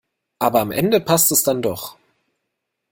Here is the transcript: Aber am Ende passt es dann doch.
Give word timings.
Aber 0.39 0.61
am 0.61 0.71
Ende 0.71 0.99
passt 0.99 1.31
es 1.31 1.43
dann 1.43 1.61
doch. 1.61 1.95